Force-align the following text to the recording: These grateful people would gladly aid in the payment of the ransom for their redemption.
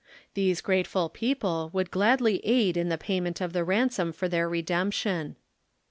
These 0.33 0.61
grateful 0.61 1.09
people 1.09 1.69
would 1.73 1.91
gladly 1.91 2.39
aid 2.43 2.75
in 2.75 2.89
the 2.89 2.97
payment 2.97 3.39
of 3.39 3.53
the 3.53 3.63
ransom 3.63 4.11
for 4.11 4.27
their 4.27 4.49
redemption. 4.49 5.35